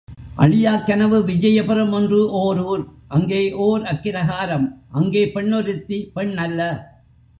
அழியாக் 0.37 0.85
கனவு 0.85 1.17
விஜயபுரம் 1.25 1.93
என்று 1.93 2.19
ஓர் 2.39 2.61
ஊர், 2.63 2.83
அங்கே 3.07 3.41
ஓர் 3.65 3.83
அக்கிரகாரம் 3.83 4.67
அங்கே 4.91 5.23
பெண் 5.31 5.53
ஒருத்தி 5.53 5.99
பெண் 6.13 6.35
அல்ல. 6.37 6.59